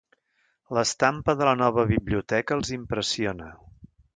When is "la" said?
1.49-1.53